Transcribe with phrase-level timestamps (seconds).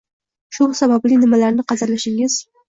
[0.57, 2.41] Shu sababli nimalarni qadrlashingiz